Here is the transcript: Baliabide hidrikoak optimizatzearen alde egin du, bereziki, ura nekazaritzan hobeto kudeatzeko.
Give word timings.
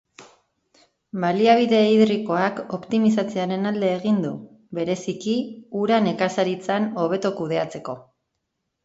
Baliabide 1.25 1.81
hidrikoak 1.89 2.61
optimizatzearen 2.77 3.67
alde 3.73 3.91
egin 3.97 4.17
du, 4.23 4.31
bereziki, 4.79 5.37
ura 5.83 6.01
nekazaritzan 6.07 6.89
hobeto 7.03 7.33
kudeatzeko. 7.43 7.97